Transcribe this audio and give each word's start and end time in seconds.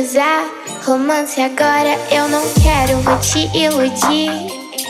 usar. 0.00 0.44
Romance 0.84 1.40
agora 1.40 1.98
eu 2.10 2.28
não 2.28 2.42
quero, 2.62 3.00
vou 3.00 3.18
te 3.18 3.50
iludir. 3.56 4.30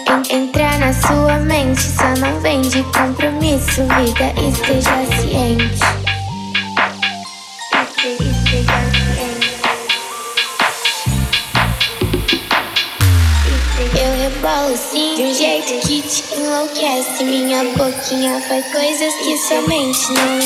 En 0.08 0.22
entrar 0.30 0.78
na 0.78 0.92
sua 0.92 1.38
mente, 1.38 1.82
só 1.82 2.08
não 2.18 2.40
vem 2.40 2.62
de 2.62 2.82
compromisso, 2.84 3.82
vida, 3.82 4.32
esteja 4.48 5.04
ciente. 5.20 5.80
Esteja 8.20 8.80
ciente. 8.92 9.08
Eu 13.94 14.10
rebolo 14.22 14.76
sim, 14.76 15.14
de 15.16 15.22
um 15.22 15.34
jeito 15.34 15.86
que 15.86 16.02
te 16.02 16.24
enlouquece. 16.34 17.24
Minha 17.24 17.64
boquinha 17.76 18.40
faz 18.48 18.64
coisas 18.72 19.14
que 19.14 19.36
somente 19.38 20.12
não 20.12 20.37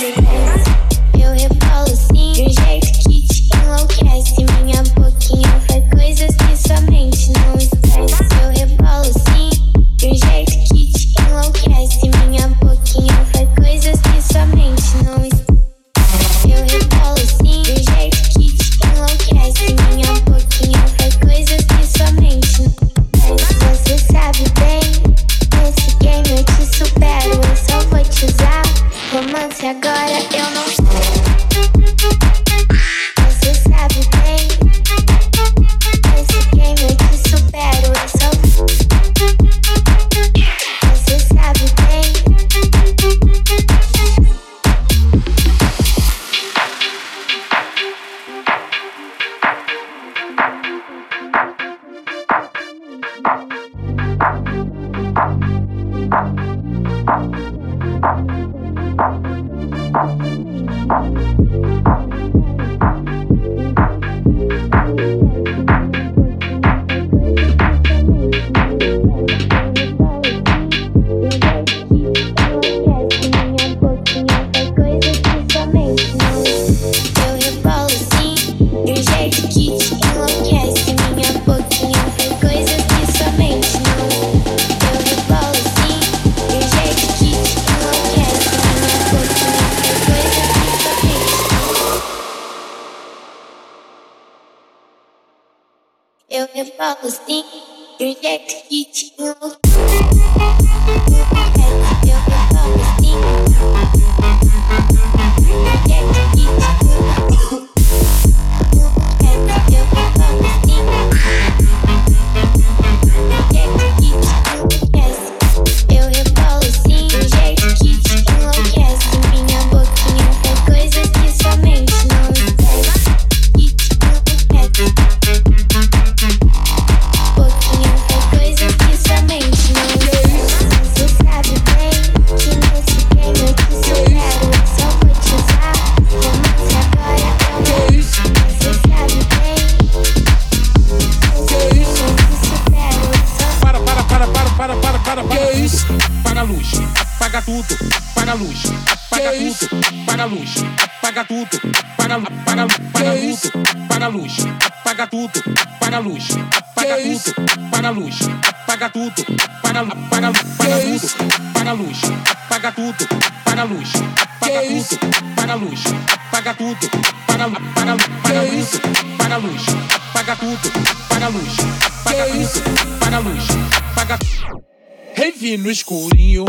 no 175.62 175.70
escurinho. 175.70 176.44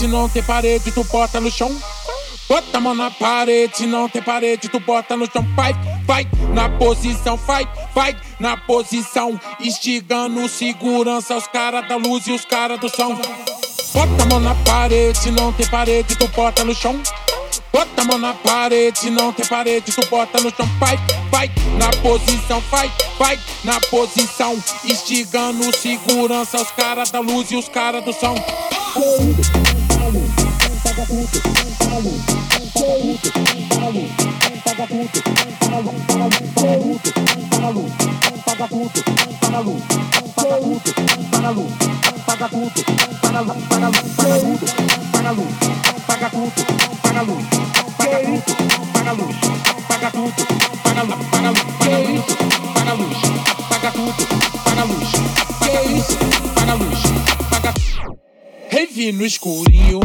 Parede, 0.00 0.08
não 0.08 0.28
tem 0.28 0.42
parede, 0.42 0.92
tu 0.92 1.04
bota 1.04 1.40
no 1.40 1.50
chão. 1.50 1.74
Bota 2.48 2.78
a 2.78 2.80
mão 2.80 2.94
na 2.94 3.10
parede, 3.10 3.86
não 3.86 4.08
tem 4.08 4.22
parede, 4.22 4.68
tu 4.68 4.80
bota 4.80 5.16
no 5.16 5.30
chão. 5.30 5.46
Vai, 5.54 5.74
vai, 6.04 6.26
na 6.54 6.68
posição, 6.68 7.36
vai, 7.36 7.68
vai, 7.94 8.16
na 8.38 8.56
posição. 8.56 9.38
Instigando 9.60 10.48
segurança, 10.48 11.36
os 11.36 11.46
caras 11.46 11.86
da 11.88 11.96
luz 11.96 12.26
e 12.26 12.32
os 12.32 12.44
caras 12.44 12.78
do 12.78 12.88
som. 12.88 13.14
Bota 13.92 14.22
a 14.22 14.26
mão 14.26 14.40
na 14.40 14.54
parede, 14.54 15.30
não 15.30 15.52
tem 15.52 15.66
parede, 15.66 16.16
tu 16.16 16.28
bota 16.28 16.64
no 16.64 16.74
chão. 16.74 17.00
Bota 17.72 18.02
a 18.02 18.04
mão 18.04 18.18
na 18.18 18.34
parede, 18.34 19.10
não 19.10 19.32
tem 19.32 19.46
parede, 19.46 19.92
tu 19.92 20.06
bota 20.06 20.40
no 20.40 20.50
chão. 20.54 20.66
Vai, 20.78 20.98
vai, 21.30 21.50
na 21.76 21.90
posição, 22.02 22.60
vai, 22.70 22.90
vai, 23.18 23.38
na 23.64 23.78
posição. 23.80 24.56
Instigando 24.84 25.76
segurança, 25.76 26.60
os 26.60 26.70
caras 26.70 27.10
da 27.10 27.20
luz 27.20 27.50
e 27.50 27.56
os 27.56 27.68
caras 27.68 28.04
do 28.04 28.12
som. 28.12 28.34
Revi 58.70 59.12
no 59.12 59.24
escurinho. 59.24 60.00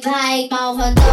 Vai, 0.00 0.48
malvadão. 0.50 1.04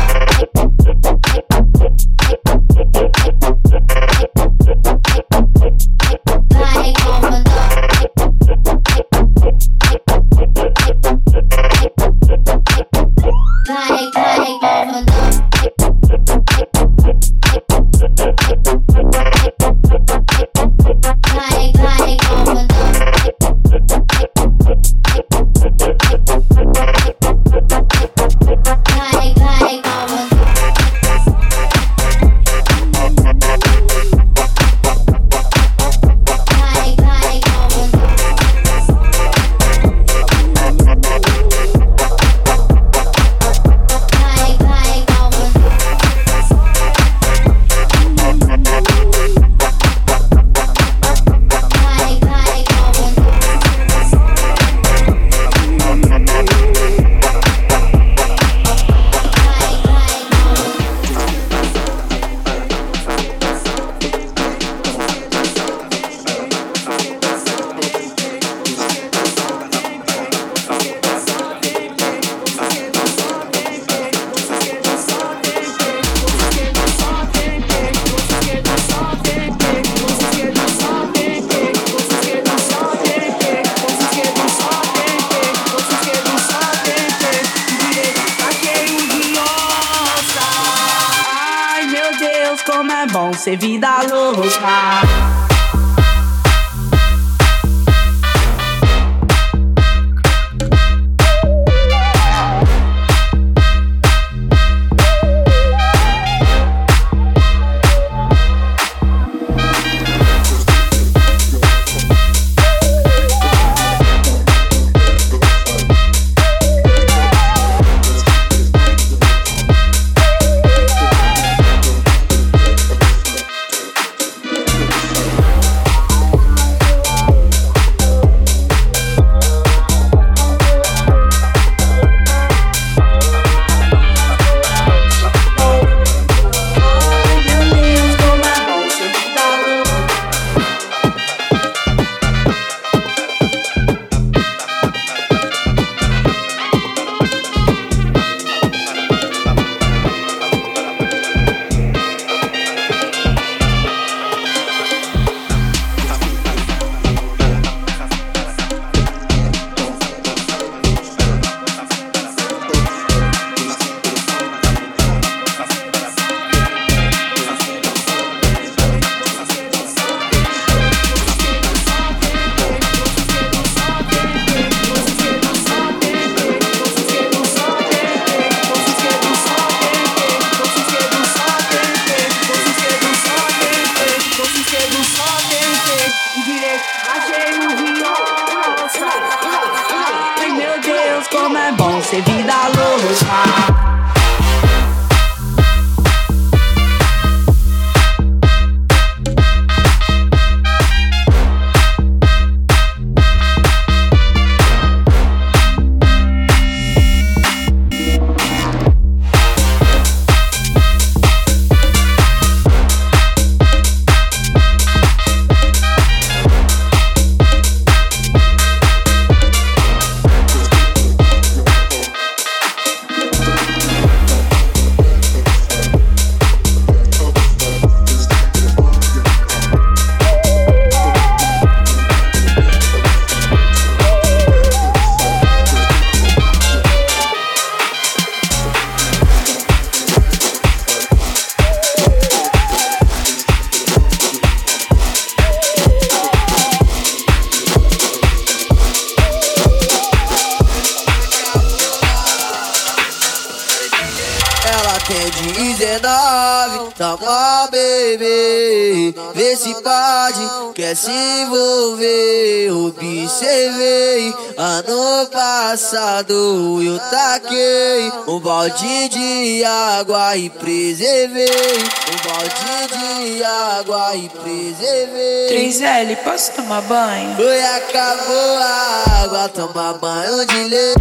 Quer 260.75 260.95
se 260.95 261.11
envolver. 261.11 262.71
Observei, 262.71 264.33
ano 264.57 265.27
passado 265.27 266.81
eu 266.81 266.97
taquei 267.09 268.11
um 268.27 268.39
balde 268.39 269.09
de 269.09 269.63
água 269.63 270.37
e 270.37 270.49
preservei. 270.49 271.47
Um 271.47 272.17
balde 272.27 273.33
de 273.33 273.43
água 273.43 274.15
e 274.15 274.29
preservei. 274.29 275.69
3L, 275.71 276.15
posso 276.23 276.51
tomar 276.53 276.81
banho? 276.83 277.35
Foi, 277.35 277.63
acabou 277.63 278.57
a 278.57 279.03
água, 279.23 279.49
tomar 279.49 279.93
banho 279.93 280.45
de 280.45 280.63
leite. 280.63 280.99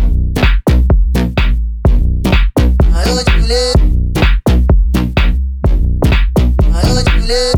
Banho 2.92 3.24
de 3.24 3.46
leite. 3.46 4.07
mulher, 7.28 7.52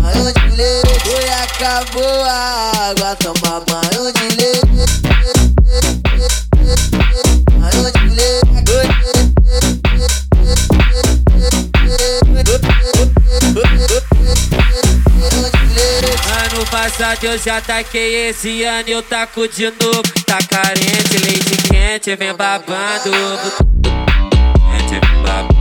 banho 0.00 0.32
de 0.32 0.56
lei. 0.56 0.80
Foi 1.02 1.28
acabou 1.42 2.22
a 2.24 2.70
água, 2.90 3.16
toma 3.16 3.60
banho 3.66 4.12
de 4.12 4.28
lei. 4.36 4.60
Banho 7.58 7.90
de 7.92 8.08
lei. 8.14 8.38
Ano 16.44 16.66
passado 16.66 17.24
eu 17.24 17.38
já 17.38 17.60
taquei 17.60 18.28
esse 18.28 18.62
ano 18.62 18.88
e 18.88 18.92
eu 18.92 19.02
taco 19.02 19.48
de 19.48 19.64
novo. 19.64 20.02
Tá 20.24 20.38
carente, 20.48 21.18
leite 21.24 21.56
quente, 21.68 22.14
vem 22.14 22.34
babando. 22.34 23.10
Quente, 24.70 25.00
vem 25.00 25.22
babando. 25.22 25.58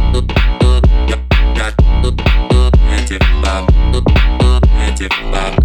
Quente, 3.07 3.25
vem 3.25 3.41
babando. 3.41 4.03
Quente, 4.85 5.07
vem 5.07 5.31
babando. 5.31 5.57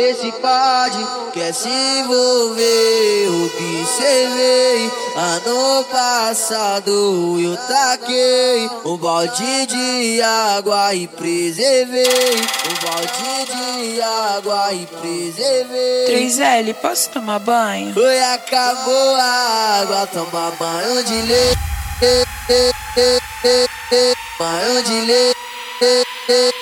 Vê 0.00 0.14
se 0.14 0.32
pode, 0.32 1.06
quer 1.34 1.52
se 1.52 1.68
envolver. 1.68 3.28
Observei, 3.44 4.90
ano 5.14 5.84
passado 5.92 7.38
eu 7.38 7.54
taquei 7.68 8.70
um 8.86 8.96
balde 8.96 9.66
de 9.66 10.22
água 10.22 10.94
e 10.94 11.06
preservei. 11.06 12.06
Um 12.64 12.86
balde 12.86 13.44
de 13.52 14.00
água 14.00 14.72
e 14.72 14.86
preservei. 14.86 16.06
3L, 16.08 16.74
posso 16.80 17.10
tomar 17.10 17.38
banho? 17.40 17.92
Foi, 17.92 18.22
acabou 18.22 19.16
a 19.16 19.82
água, 19.82 20.06
toma 20.06 20.50
banho 20.58 21.04
de 21.04 21.20
leite. 21.20 21.58
Banho 24.38 24.82
de 24.82 25.00
leite. 25.02 26.59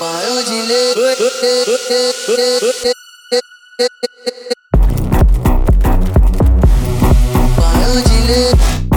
Maior 0.00 0.42
de 0.44 0.62
lei. 0.62 0.94
Maior 7.58 8.02
de 8.02 8.18
lei. 8.26 8.91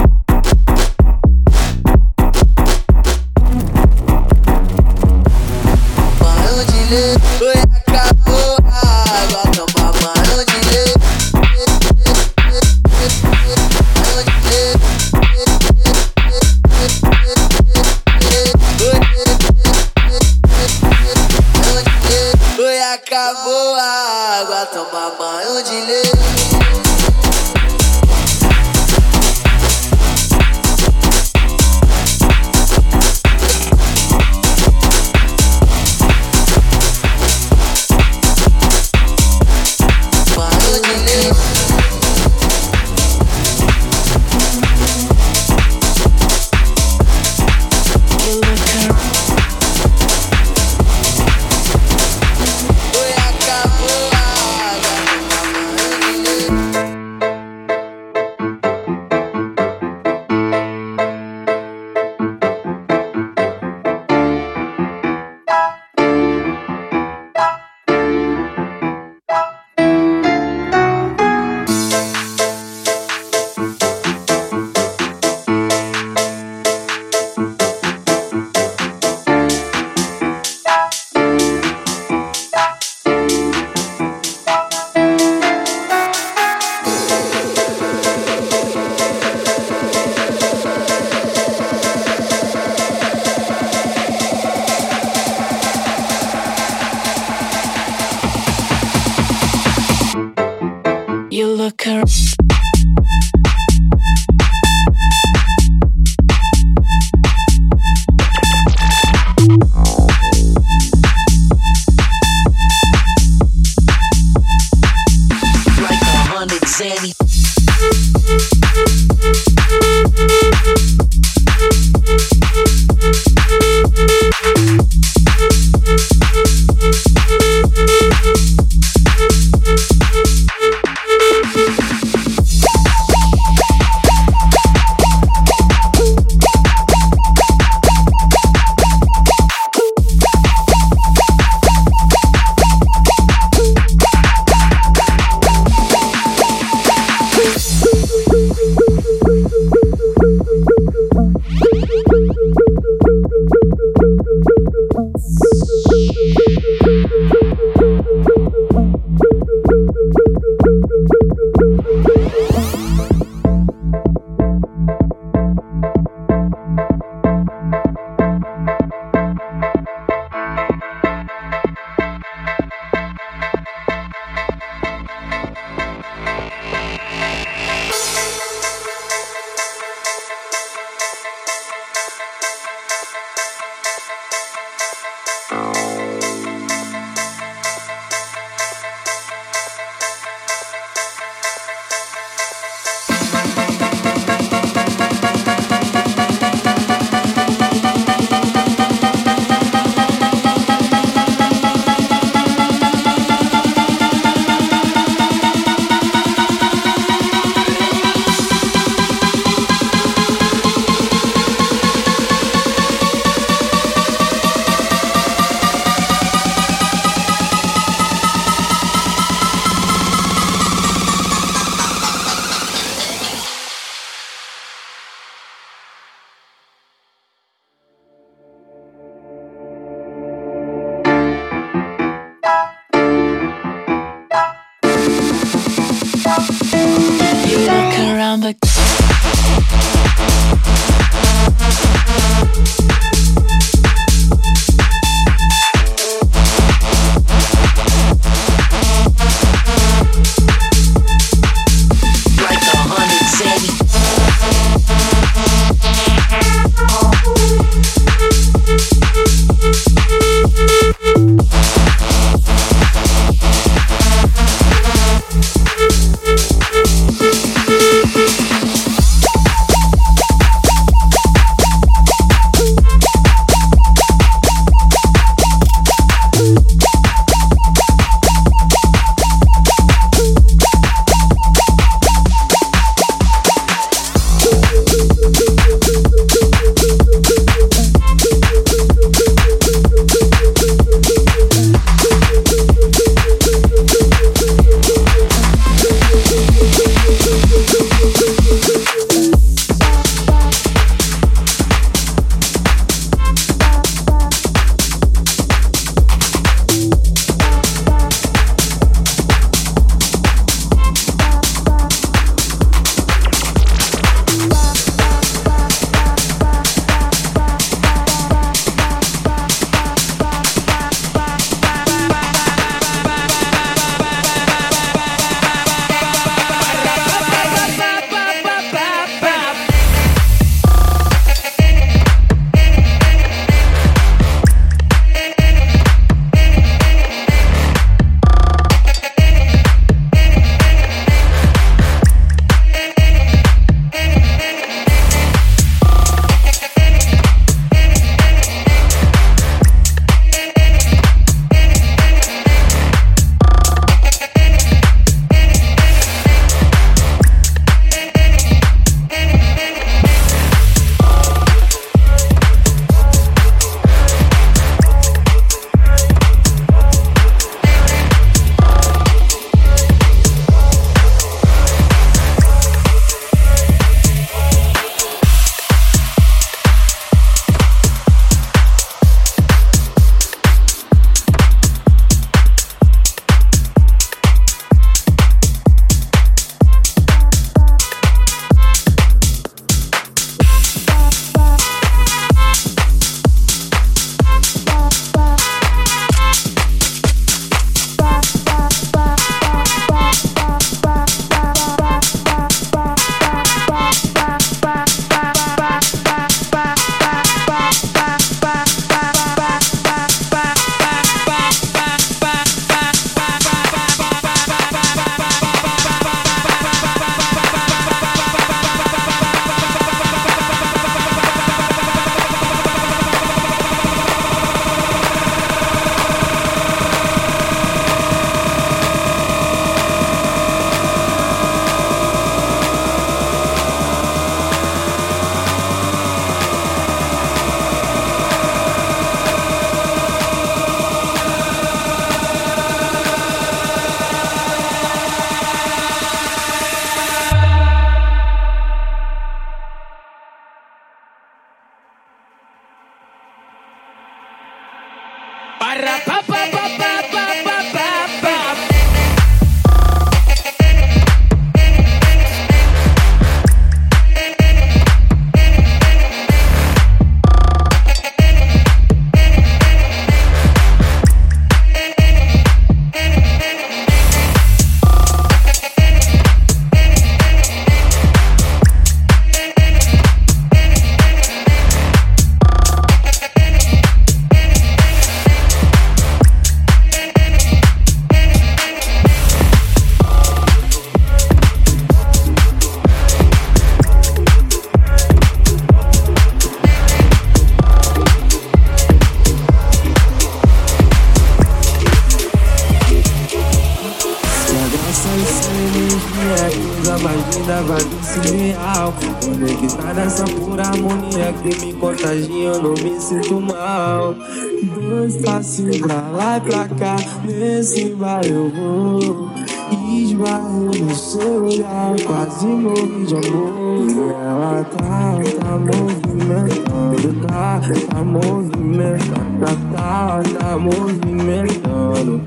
cada 530.06 530.56
movimento. 530.56 532.20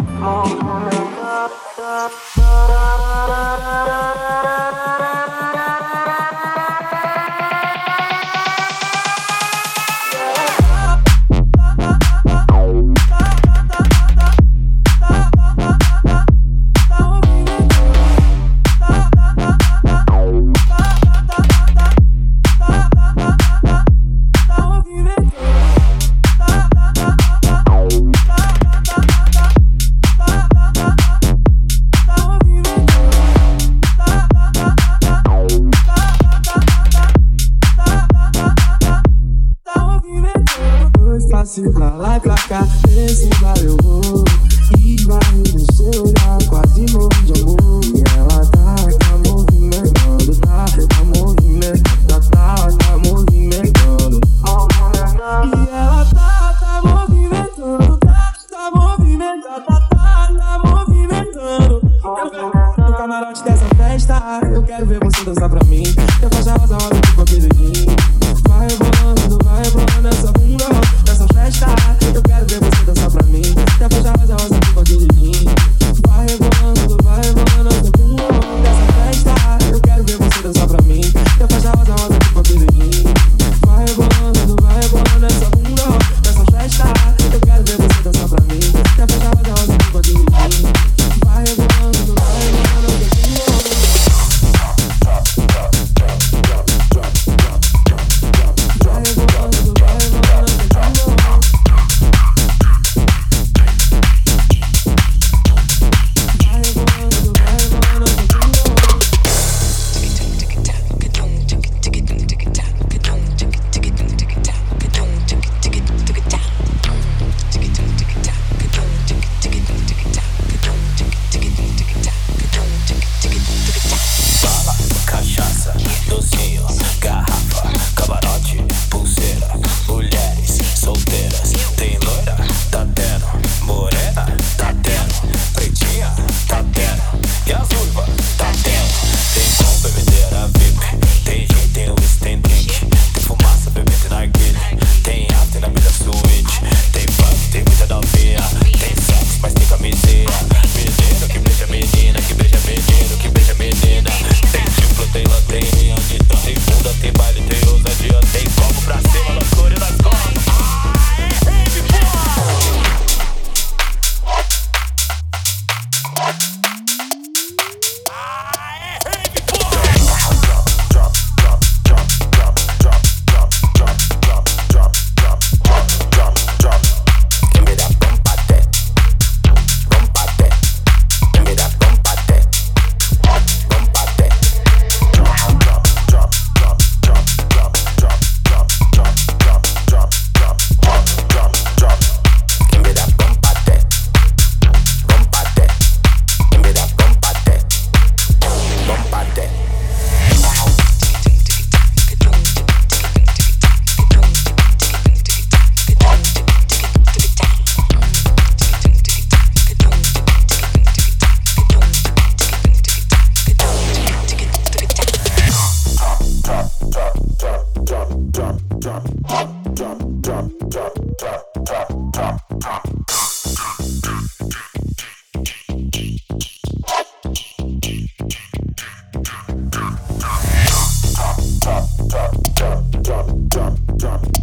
drop. 233.99 234.38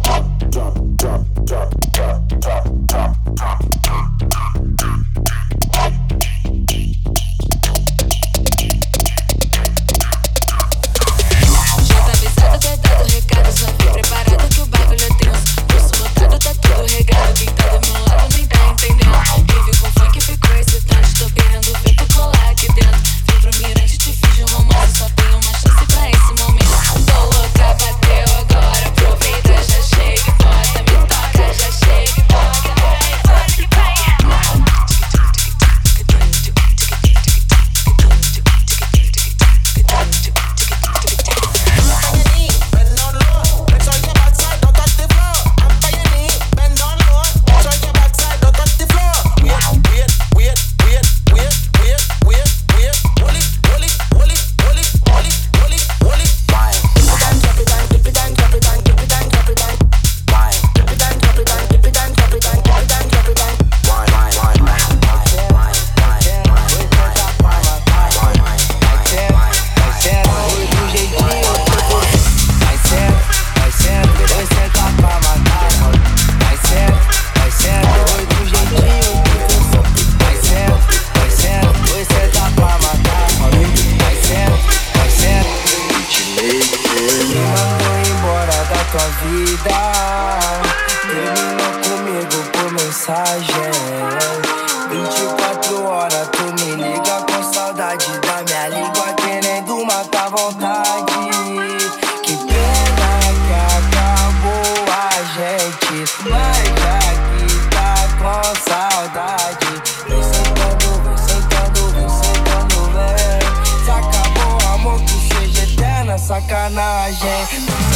Sacanagem. 116.67 117.86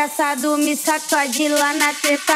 Desgraçado, 0.00 0.56
me 0.56 0.74
sacode 0.74 1.48
lá 1.48 1.74
na 1.74 1.92
teta. 1.92 2.29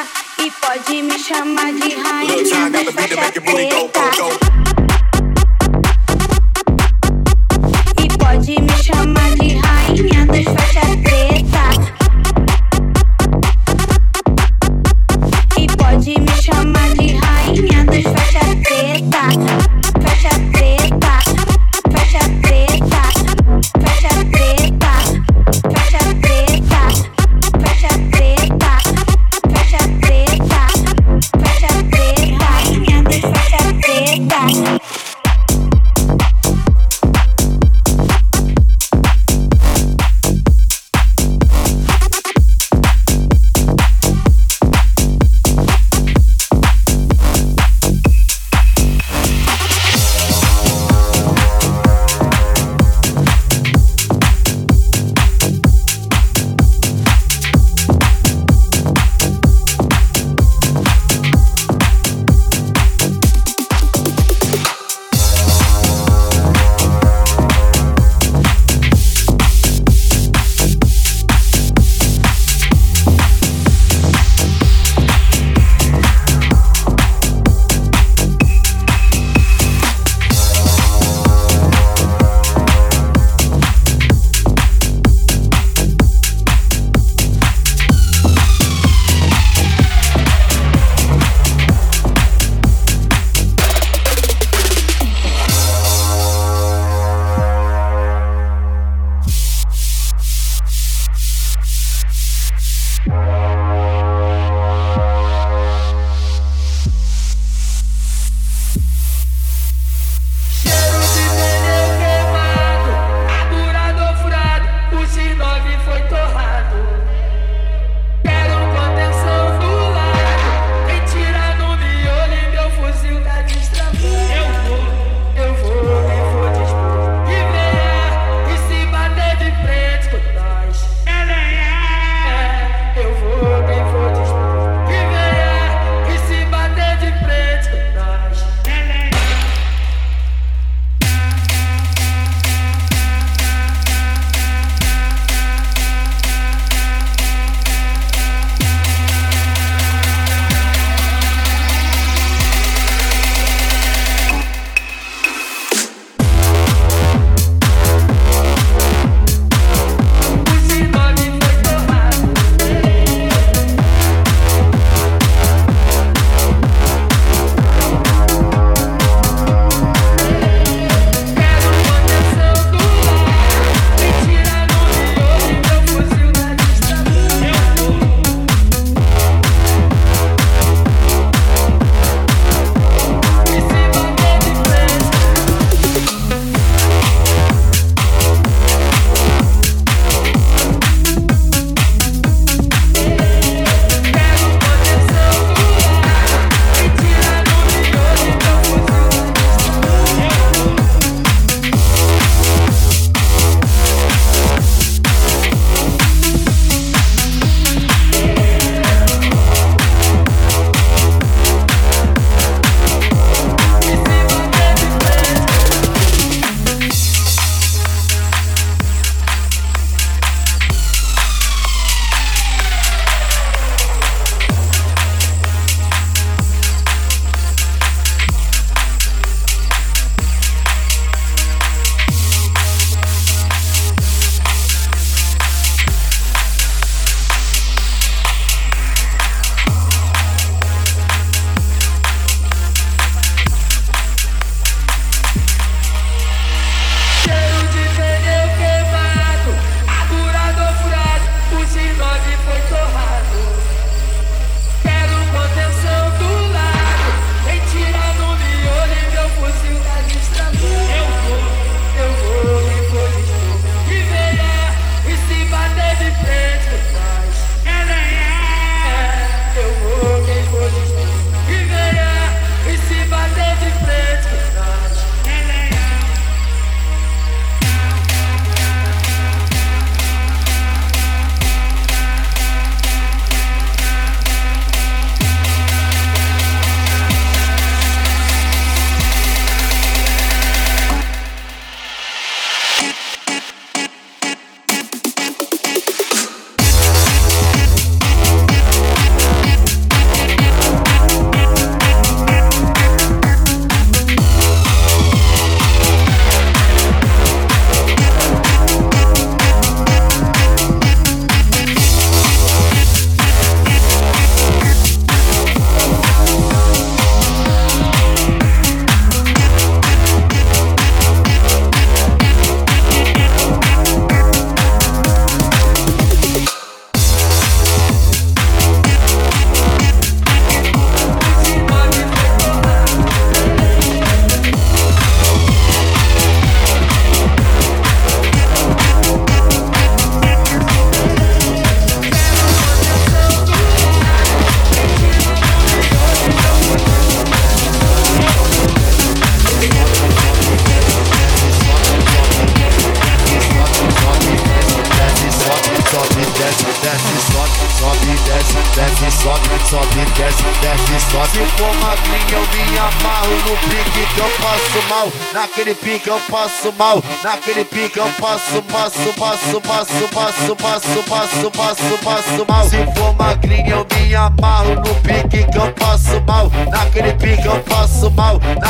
Passo 366.64 366.72
mal. 366.72 367.02
Naquele 367.22 367.64
pique 367.64 367.98
eu 367.98 368.08
passo, 368.20 368.62
passo, 368.62 369.12
passo, 369.18 369.60
passo, 369.60 370.08
passo, 370.08 370.56
passo, 370.56 371.02
passo, 371.02 371.50
passo, 371.50 371.98
passo 371.98 372.46
mal. 372.48 372.68
Se 372.68 372.86
for 372.94 373.03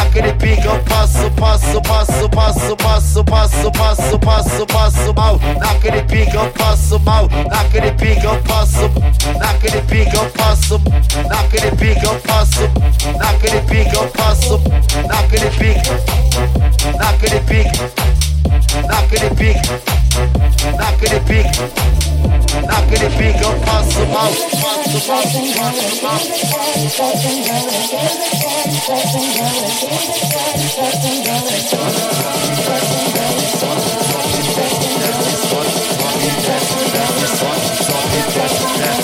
Naquele 0.05 0.35
pique 0.35 0.67
eu 0.67 0.79
passo, 0.81 1.31
passo, 1.31 1.81
passo, 1.81 2.29
passo, 2.29 2.77
passo, 2.77 3.25
passo, 3.25 3.73
passo, 3.73 4.19
passo, 4.19 4.67
passo 4.67 5.15
mal. 5.15 5.41
Naquele 5.59 6.03
pique 6.03 6.37
eu 6.37 6.47
passo 6.51 7.01
mal. 7.01 7.27
Naquele 7.51 7.91
pique 7.93 8.25
eu 8.25 8.37
passo. 8.43 8.91
Naquele 9.39 9.81
pique 9.83 10.15
eu 10.15 10.27
passo. 10.31 10.81
Naquele 11.27 11.71
pique 11.77 12.05
eu 12.05 12.15
passo. 12.21 12.71
Naquele 13.19 13.61
pique 13.63 13.95
eu 13.97 14.07
passo. 14.09 14.61
Naquele 15.09 15.51
pique. 15.51 15.91
Naquele 16.99 17.41
pique. 17.41 17.81
Naquele 18.87 19.31
pique. 19.31 19.71
Naquele 20.77 21.21
pique. 21.21 22.34
Knocking 22.63 23.03
it 23.03 23.19
big 23.19 23.43
up 23.43 23.59
be 23.65 23.91
some 23.91 24.11
possible, 24.11 24.65
Naquele 37.05 37.75
pique 37.75 38.29
eu 38.29 38.31
passo 38.31 38.73
mal. 38.73 39.01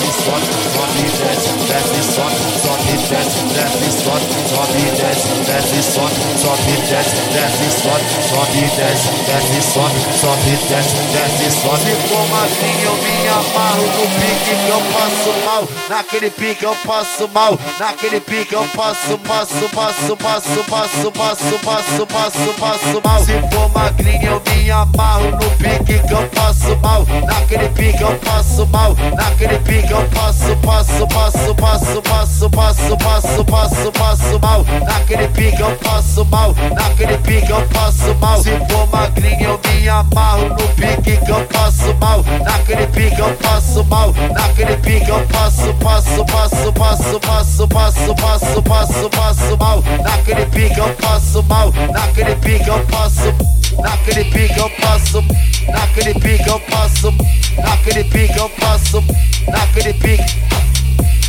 Passo, 10.61 10.97
passo, 11.27 11.45
Se 11.77 11.95
for 12.09 12.29
magrinho 12.29 12.85
eu 12.85 12.97
me 12.97 13.29
amarro 13.29 13.87
no 13.87 14.05
pique 14.21 14.55
passo 14.93 15.33
mal. 15.45 15.69
Naquele 15.89 16.31
pique 16.31 16.65
eu 16.65 16.77
passo 16.87 17.29
mal. 17.29 17.59
Naquele 17.79 18.21
pique 18.21 18.55
eu 18.55 18.65
passo, 18.75 19.19
passo, 19.19 19.69
passo, 19.69 20.17
passo, 20.17 20.63
passo, 20.65 21.13
passo, 21.13 21.59
passo, 21.59 22.07
passo, 22.07 22.55
passo 22.55 23.01
mal. 23.05 23.25
Se 23.25 23.55
for 23.55 23.69
magrinho 23.73 24.27
eu 24.27 24.43
me 24.53 24.71
amarro 24.71 25.31
no 25.33 25.51
pique 25.57 25.99
que 26.07 26.13
eu 26.13 26.29
passo 26.29 26.77
mal. 26.83 27.07
Naquele 27.27 27.69
pique 27.71 27.90
eu 27.99 28.15
passo 28.19 28.67
mal. 28.67 28.95
Naquele 29.17 29.59
pique 29.61 29.91
eu 29.91 30.03
passo, 30.11 30.57
passo, 30.57 31.07
passo, 31.07 31.55
passo, 31.55 32.03
passo, 32.03 32.51
passo, 32.51 32.97
passo, 32.97 33.45
passo, 33.45 33.93
passo 33.93 34.39
mal. 34.41 34.65
Naquele 34.85 35.29
pique 35.29 35.61
eu 35.61 35.75
passo 35.77 36.25
mal. 36.27 36.55
Naquele 36.75 37.19
pique 37.19 37.51
eu 37.51 37.63
passo 37.69 38.15
mal. 38.21 38.43
Se 38.43 38.51
for 38.69 38.87
magrinho 38.91 39.43
eu 39.43 39.61
me 39.65 39.89
amarro 39.89 40.49
no 40.49 40.69
pique 40.75 41.17
que 41.25 41.31
eu 41.31 41.45
passo 41.47 41.95
mal. 42.01 42.25
Naquele 42.45 42.87
pique 42.89 43.21
eu 43.21 43.35
passo 43.35 43.85
mal. 43.85 44.15
Naquele 44.33 44.77
pique 44.77 45.09
eu 45.09 45.21
passo, 45.27 45.75
passo, 45.75 46.25
passo, 46.25 46.73
passo, 46.73 47.21
passo, 47.21 47.69
passo, 47.69 48.15
passo, 48.15 48.63
passo, 48.63 49.11
passo 49.11 49.57
mal. 49.59 49.83
Naquele 50.03 50.47
pique 50.47 50.79
eu 50.79 50.89
passo 50.95 51.43
mal. 51.45 51.73
Naquele 51.93 52.35
pique 52.37 52.69
eu 52.69 52.79
passo. 52.87 53.60
Naquele 53.79 54.25
pique 54.25 54.59
eu 54.59 54.71
passo. 54.71 55.25
Naquele 55.69 56.15
pique 56.15 56.49
eu 56.49 56.61
passo. 56.61 57.15
Naquele 57.59 58.05
pique 58.05 58.39
eu 58.39 58.49
passo. 58.51 59.05
Naquele 59.49 59.93
pique. 59.95 60.25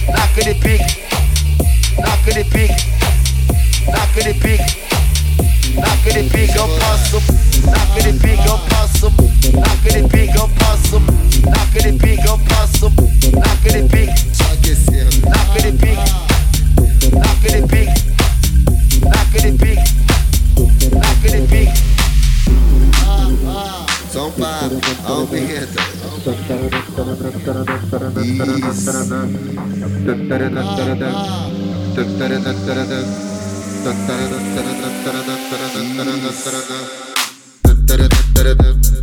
Naquele 0.08 0.56
pique. 0.56 0.98
Naquele 1.98 2.44
pique. 2.44 2.86
Naquele 3.88 4.34
pique. 4.34 4.78
Naquele 5.76 6.24
pique 6.30 6.58
eu 6.58 6.68
passo. 6.80 7.22
Naquele 7.66 8.14
pique 8.14 8.48
eu 8.48 8.60
passo. 8.60 9.14
Naquele 9.54 10.08
pique 10.08 10.38
eu 10.38 10.48
passo. 10.50 11.00
Naquele 11.46 11.94
pique 11.94 12.28
eu 12.28 12.38
passo. 12.40 12.92
Naquele 13.34 13.84
pique. 13.84 14.14
Naquele 15.30 15.72
pique. 15.74 15.91
da 28.92 29.06
da 30.04 30.54
da 30.54 30.64
da 30.84 30.96
da 38.54 39.01